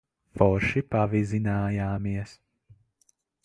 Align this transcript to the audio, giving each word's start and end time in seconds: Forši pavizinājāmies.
Forši 0.39 0.81
pavizinājāmies. 0.95 2.35